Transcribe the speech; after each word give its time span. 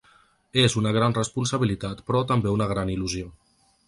És 0.61 0.75
una 0.79 0.93
gran 0.95 1.13
responsabilitat 1.17 2.01
però 2.07 2.21
també 2.31 2.55
una 2.55 2.69
gran 2.73 2.91
il·lusió. 2.95 3.31